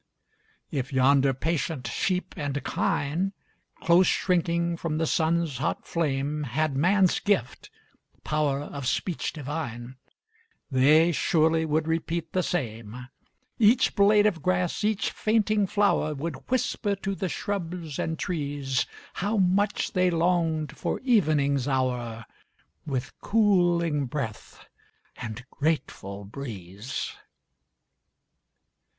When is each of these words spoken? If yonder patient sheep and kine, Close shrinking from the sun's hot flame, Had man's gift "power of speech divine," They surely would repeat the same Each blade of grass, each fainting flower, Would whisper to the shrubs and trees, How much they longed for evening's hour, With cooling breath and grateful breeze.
If 0.71 0.91
yonder 0.91 1.31
patient 1.31 1.85
sheep 1.85 2.33
and 2.35 2.63
kine, 2.63 3.33
Close 3.83 4.07
shrinking 4.07 4.75
from 4.77 4.97
the 4.97 5.05
sun's 5.05 5.57
hot 5.59 5.85
flame, 5.85 6.41
Had 6.41 6.75
man's 6.75 7.19
gift 7.19 7.69
"power 8.23 8.61
of 8.61 8.87
speech 8.87 9.31
divine," 9.31 9.97
They 10.71 11.11
surely 11.11 11.65
would 11.65 11.87
repeat 11.87 12.33
the 12.33 12.41
same 12.41 13.09
Each 13.59 13.95
blade 13.95 14.25
of 14.25 14.41
grass, 14.41 14.83
each 14.83 15.11
fainting 15.11 15.67
flower, 15.67 16.15
Would 16.15 16.49
whisper 16.49 16.95
to 16.95 17.13
the 17.13 17.29
shrubs 17.29 17.99
and 17.99 18.17
trees, 18.17 18.87
How 19.21 19.37
much 19.37 19.93
they 19.93 20.09
longed 20.09 20.75
for 20.75 20.99
evening's 21.01 21.67
hour, 21.67 22.25
With 22.87 23.13
cooling 23.21 24.07
breath 24.07 24.65
and 25.17 25.45
grateful 25.51 26.25
breeze. 26.25 27.11